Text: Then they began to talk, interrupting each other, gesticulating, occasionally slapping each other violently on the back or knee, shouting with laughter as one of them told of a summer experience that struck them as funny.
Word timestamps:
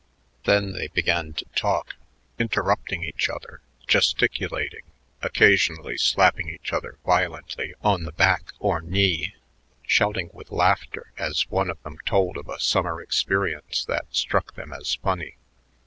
Then 0.45 0.71
they 0.73 0.87
began 0.87 1.33
to 1.33 1.45
talk, 1.55 1.93
interrupting 2.39 3.03
each 3.03 3.29
other, 3.29 3.61
gesticulating, 3.85 4.81
occasionally 5.21 5.95
slapping 5.95 6.49
each 6.49 6.73
other 6.73 6.97
violently 7.05 7.75
on 7.83 8.05
the 8.05 8.11
back 8.11 8.51
or 8.57 8.81
knee, 8.81 9.35
shouting 9.83 10.31
with 10.33 10.49
laughter 10.49 11.11
as 11.19 11.47
one 11.51 11.69
of 11.69 11.79
them 11.83 11.99
told 12.03 12.35
of 12.37 12.49
a 12.49 12.59
summer 12.59 12.99
experience 12.99 13.85
that 13.85 14.07
struck 14.09 14.55
them 14.55 14.73
as 14.73 14.95
funny. 14.95 15.35